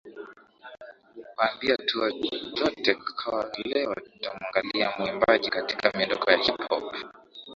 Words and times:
wambia 1.37 1.77
tuwe 1.77 2.09
zote 2.57 2.93
kwa 2.95 3.51
leo 3.63 3.95
nitamwangalia 4.13 4.93
muimbaji 4.97 5.49
katika 5.49 5.91
miondoko 5.97 6.31
ya 6.31 6.37
hip 6.37 6.61
hop 6.69 6.93